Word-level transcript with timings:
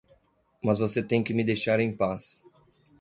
Mas 0.63 0.79
você 0.79 1.03
tem 1.03 1.21
que 1.23 1.31
me 1.31 1.43
deixar 1.43 1.79
em 1.79 1.95
paz. 1.95 2.43